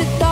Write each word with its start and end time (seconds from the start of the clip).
Vibes. 0.00 0.29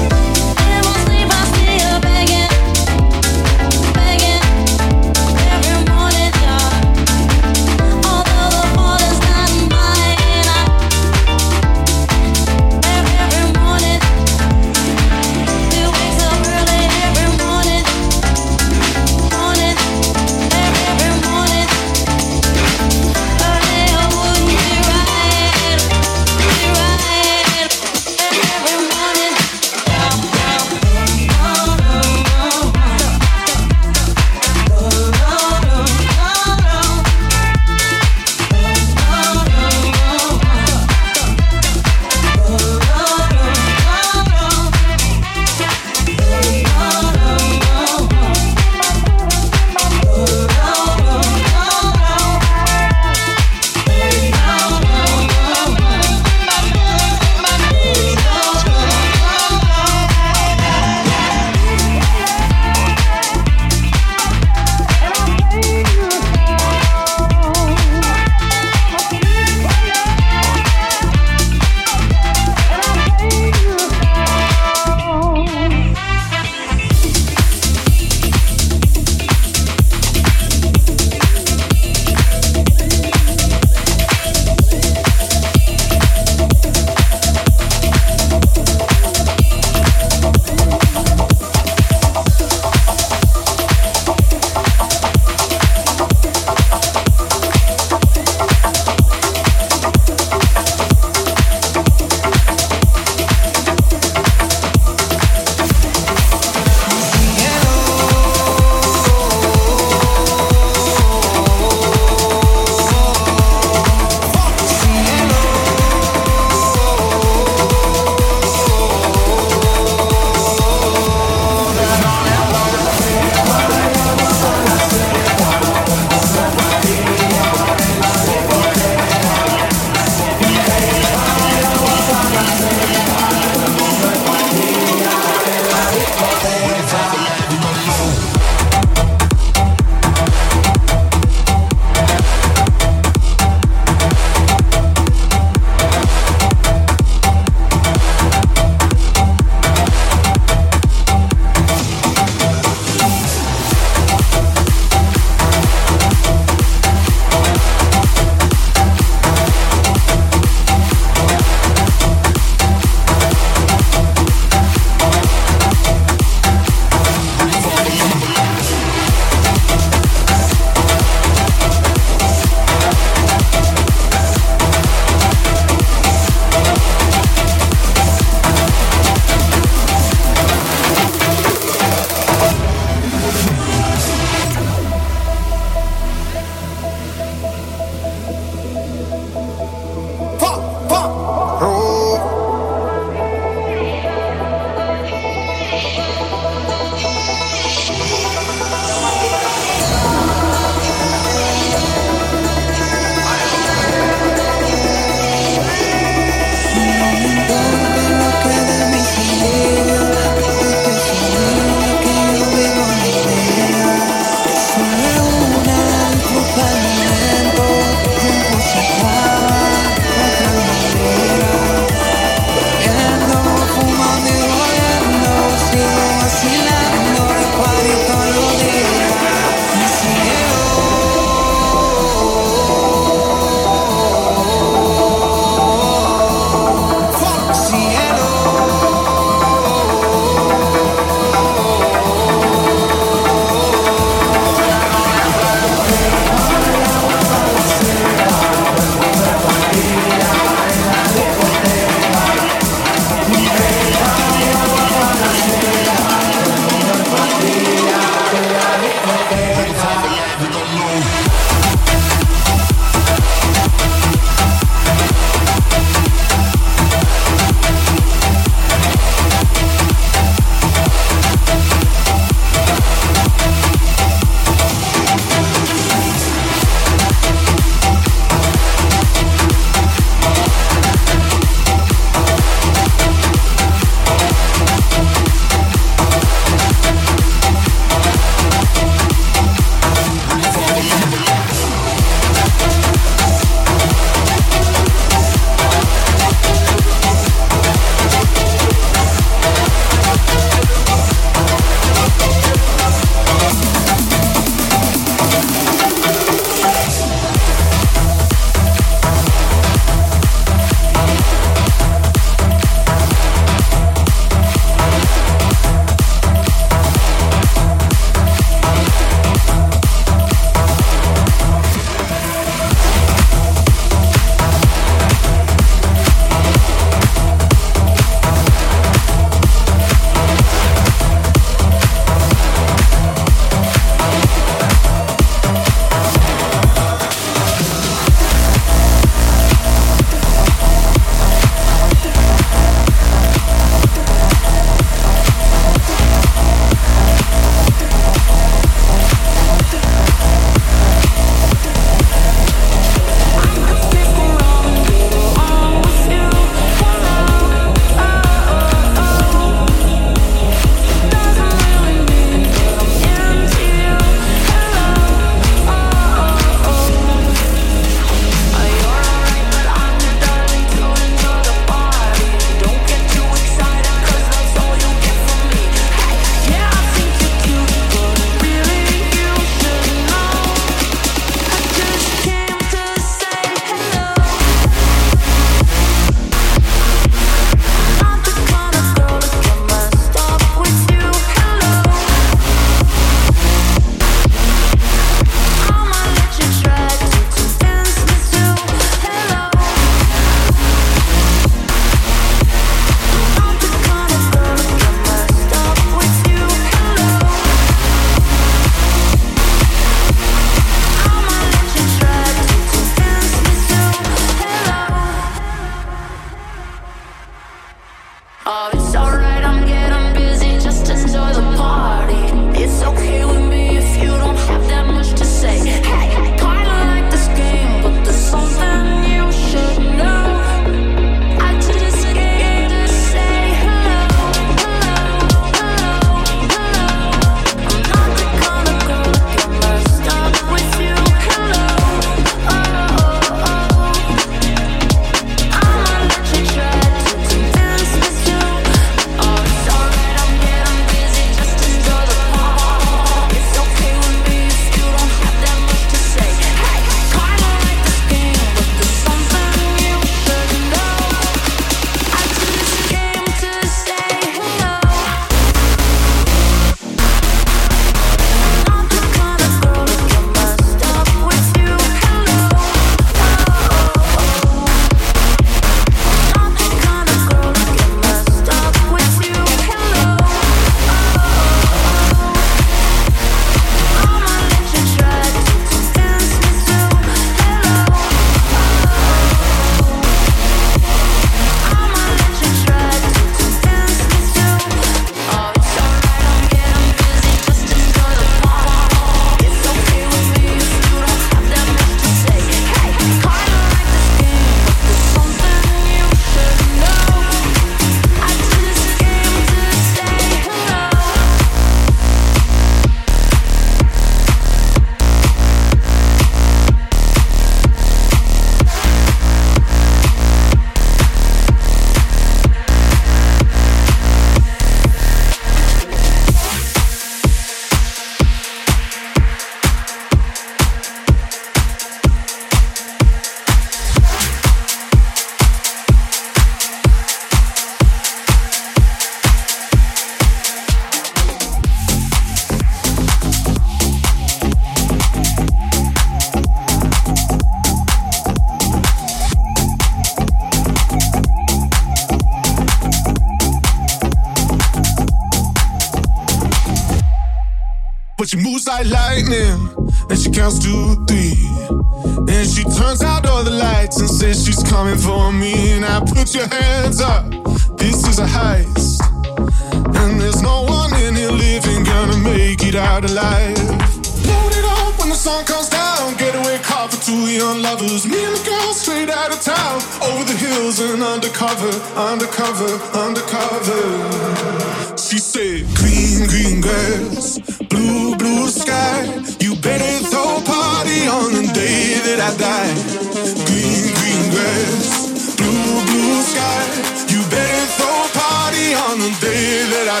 day 599.18 599.64
that 599.70 599.88
I 599.88 600.00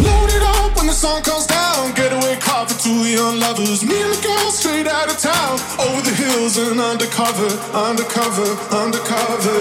Load 0.07 0.31
it 0.31 0.43
up 0.55 0.70
when 0.79 0.87
the 0.87 0.95
sun 0.95 1.20
comes 1.22 1.47
down. 1.47 1.93
Getaway 1.99 2.37
car 2.39 2.64
for 2.64 2.79
two 2.79 3.11
young 3.11 3.41
lovers. 3.41 3.83
Me 3.83 4.01
and 4.01 4.14
the 4.14 4.20
girl 4.22 4.51
straight 4.55 4.87
out 4.87 5.11
of 5.11 5.18
town. 5.18 5.59
Over 5.83 6.01
the 6.07 6.14
hills 6.14 6.57
and 6.57 6.79
undercover, 6.79 7.51
undercover, 7.74 8.47
undercover. 8.70 9.59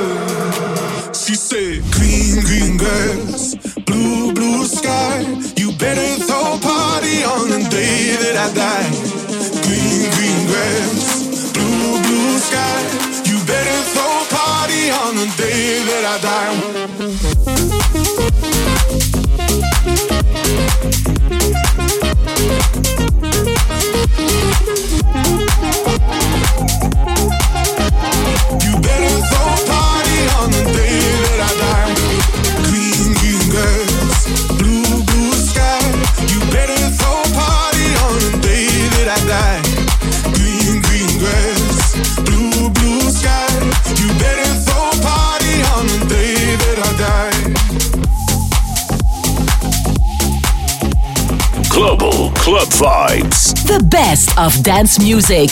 She 1.18 1.34
said, 1.34 1.82
Green, 1.98 2.46
green 2.46 2.78
grass, 2.78 3.58
blue, 3.90 4.34
blue 4.38 4.66
sky. 4.70 5.26
You 5.58 5.74
better 5.82 6.22
throw 6.22 6.54
a 6.54 6.60
party 6.62 7.26
on 7.26 7.50
the 7.50 7.66
day 7.74 8.14
that 8.22 8.38
I 8.38 8.54
die. 8.54 8.90
Green, 9.66 10.14
green 10.14 10.42
grass, 10.46 11.50
blue, 11.58 11.98
blue 12.06 12.38
sky. 12.38 12.86
You 13.26 13.42
better 13.50 13.78
throw 13.98 14.14
a 14.22 14.30
party 14.30 14.94
on 14.94 15.18
the 15.18 15.28
day 15.42 15.82
that 15.90 16.04
I 16.06 16.18
die. 16.22 16.78
club 52.58 52.70
vibes. 52.70 53.54
The 53.68 53.84
best 53.84 54.36
of 54.38 54.64
dance 54.64 55.00
music. 55.00 55.50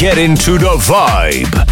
Get 0.00 0.16
into 0.16 0.56
the 0.56 0.78
vibe. 0.78 1.69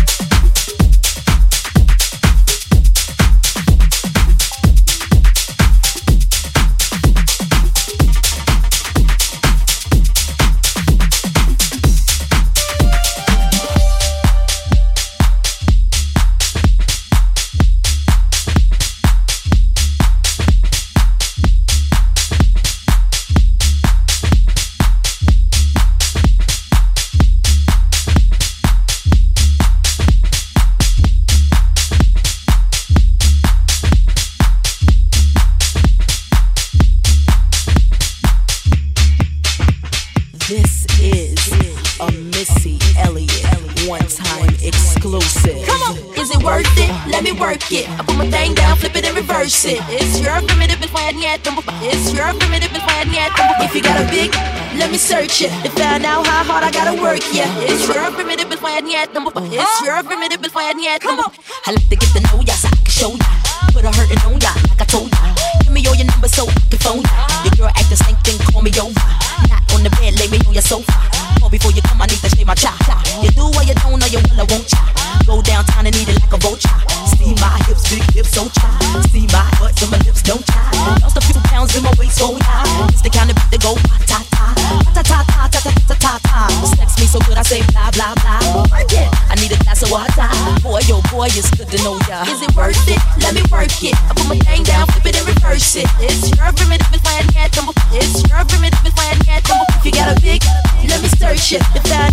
I 74.40 74.46
won't 74.46 74.70
ya. 74.70 74.78
Go 75.26 75.42
downtown 75.42 75.86
and 75.86 75.94
eat 75.96 76.08
it 76.08 76.20
like 76.20 76.32
a 76.32 76.38
vulture. 76.38 76.78
See 77.18 77.34
my 77.42 77.58
hips, 77.66 77.90
big 77.90 78.04
hips, 78.14 78.30
so 78.30 78.48
try. 78.48 78.70
See 79.10 79.26
my 79.34 79.44
butt 79.58 79.74
and 79.82 79.90
my 79.90 79.98
lips, 80.06 80.22
don't 80.22 80.44
try. 80.46 80.70
Lost 81.02 81.18
a 81.18 81.20
few 81.20 81.40
pounds 81.50 81.74
in 81.76 81.82
my 81.82 81.92
waist, 81.98 82.16
so 82.16 82.38
high. 82.40 82.64
It's 82.88 83.02
the 83.02 83.10
kind 83.10 83.28
of 83.30 83.36
beat 83.36 83.58
that 83.58 83.62
go 83.62 83.74
ta 84.06 84.22
ta 84.30 84.54
ta 84.94 85.02
ta 85.02 85.02
ta 85.02 85.48
ta 85.50 85.60
ta 85.60 85.60
ta 85.60 85.94
ta 85.98 86.12
ta. 86.22 86.40
Sex 86.78 86.96
me 86.98 87.06
so 87.06 87.18
good, 87.26 87.36
I 87.36 87.42
say 87.42 87.60
blah 87.74 87.90
blah 87.92 88.14
blah. 88.22 88.64
Yeah, 88.94 89.10
I 89.28 89.34
need 89.36 89.52
a 89.52 89.58
glass 89.66 89.82
of 89.82 89.90
water. 89.90 90.30
Boy, 90.62 90.80
yo, 90.86 91.02
boy, 91.10 91.28
it's 91.34 91.50
good 91.52 91.68
to 91.68 91.78
know 91.82 91.98
ya. 92.08 92.24
Is 92.30 92.40
it 92.40 92.54
worth 92.54 92.78
it? 92.88 93.00
Let 93.20 93.34
me 93.34 93.42
work 93.50 93.74
it. 93.82 93.94
I 94.08 94.14
put 94.14 94.28
my 94.30 94.38
thing 94.38 94.62
down, 94.62 94.86
flip 94.88 95.12
it 95.12 95.18
and 95.18 95.26
reverse 95.26 95.76
it. 95.76 95.88
It's 96.00 96.30
your 96.32 96.48
primitive 96.54 96.88
and 96.94 97.02
flying 97.02 97.28
cat 97.34 97.52
number. 97.58 97.74
It's 97.92 98.22
your 98.30 98.40
primitive 98.46 98.80
and 98.86 98.94
flying 98.94 99.20
cat 99.26 99.42
number. 99.50 99.66
If 99.76 99.84
you 99.84 99.92
got 99.92 100.08
a 100.08 100.16
big, 100.22 100.40
let 100.88 101.02
me 101.02 101.08
search 101.20 101.52
it 101.52 101.62
to 101.74 101.80
find 101.84 102.07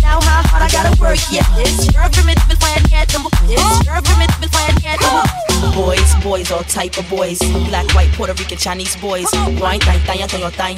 Boys, 5.74 6.14
boys, 6.22 6.50
all 6.50 6.64
type 6.64 6.96
of 6.98 7.08
boys. 7.08 7.38
Black, 7.68 7.86
white, 7.94 8.10
Puerto 8.12 8.34
Rican, 8.34 8.58
Chinese 8.58 8.96
boys. 8.96 9.26
Wine, 9.60 9.80
thang, 9.80 10.00
thang, 10.00 10.26
thang, 10.28 10.50
thang, 10.50 10.76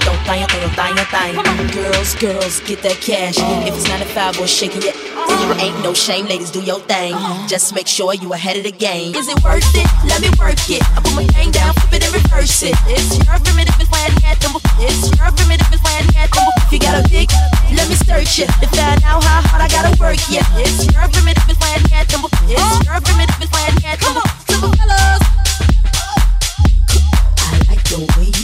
don't. 0.00 1.72
Girls, 1.72 2.14
girls, 2.16 2.60
get 2.60 2.82
that 2.82 2.98
cash. 3.00 3.36
If 3.66 3.74
it's 3.74 3.88
95 3.88 4.40
or 4.40 4.46
shaking 4.46 4.82
it, 4.84 4.96
ain't 5.60 5.82
no 5.82 5.94
shame, 5.94 6.26
ladies, 6.26 6.50
do 6.50 6.62
your 6.62 6.80
thing. 6.80 7.14
Just 7.48 7.74
make 7.74 7.86
sure 7.86 8.14
you 8.14 8.32
ahead 8.32 8.56
of 8.56 8.64
the 8.64 8.72
game. 8.72 9.14
Is 9.14 9.28
it 9.28 9.42
worth 9.42 9.64
it? 9.74 9.88
Let 10.08 10.20
me 10.20 10.30
work 10.38 10.60
it. 10.70 10.82
I 10.96 11.00
put 11.00 11.14
my 11.14 11.26
thing 11.32 11.50
down, 11.50 11.74
flip 11.74 12.00
it 12.00 12.04
and 12.04 12.14
reverse 12.14 12.62
it. 12.62 12.74
It's 12.86 13.16
your 13.24 13.38
primitive 13.40 13.88
flying 13.88 14.16
hat 14.20 14.40
number. 14.42 14.60
It's 14.80 15.08
your 15.16 15.30
primitive 15.32 15.80
hat 16.12 16.28
number. 16.34 16.52
If 16.56 16.63
you 16.74 16.80
got 16.80 16.98
a 16.98 17.08
big, 17.08 17.30
let 17.72 17.88
me 17.88 17.94
search 17.94 18.40
it 18.40 18.50
to 18.58 18.66
find 18.74 19.00
out 19.04 19.22
how 19.22 19.40
hard 19.46 19.62
I 19.62 19.68
gotta 19.68 19.96
work. 20.00 20.18
Yeah, 20.28 20.42
it's 20.58 20.90
your 20.92 21.06
limit 21.06 21.38
it's 21.48 21.60
my 21.60 21.70
you 21.78 22.10
number. 22.10 22.28
It's 22.50 22.84
your 22.84 22.98
limit 22.98 23.30
if 23.30 23.42
it's 23.42 23.52
when 23.54 23.74
you 23.78 23.96
Come 24.02 24.16
on, 24.16 24.26
Come 24.48 24.64
on, 24.64 24.76
fellas. 24.76 25.22
I 27.38 27.62
like 27.70 27.84
the 27.84 27.98
way 28.18 28.26
you. 28.42 28.43